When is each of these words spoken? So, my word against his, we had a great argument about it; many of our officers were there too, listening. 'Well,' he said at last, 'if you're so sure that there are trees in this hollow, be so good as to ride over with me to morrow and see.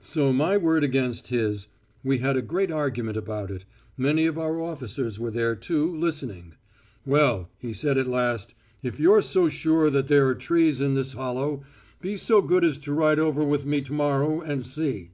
So, 0.00 0.32
my 0.32 0.56
word 0.56 0.82
against 0.84 1.26
his, 1.26 1.68
we 2.02 2.16
had 2.16 2.34
a 2.34 2.40
great 2.40 2.70
argument 2.70 3.18
about 3.18 3.50
it; 3.50 3.66
many 3.94 4.24
of 4.24 4.38
our 4.38 4.58
officers 4.58 5.20
were 5.20 5.30
there 5.30 5.54
too, 5.54 5.94
listening. 5.94 6.54
'Well,' 7.04 7.50
he 7.58 7.74
said 7.74 7.98
at 7.98 8.08
last, 8.08 8.54
'if 8.82 8.98
you're 8.98 9.20
so 9.20 9.50
sure 9.50 9.90
that 9.90 10.08
there 10.08 10.26
are 10.28 10.34
trees 10.34 10.80
in 10.80 10.94
this 10.94 11.12
hollow, 11.12 11.62
be 12.00 12.16
so 12.16 12.40
good 12.40 12.64
as 12.64 12.78
to 12.78 12.94
ride 12.94 13.18
over 13.18 13.44
with 13.44 13.66
me 13.66 13.82
to 13.82 13.92
morrow 13.92 14.40
and 14.40 14.64
see. 14.64 15.10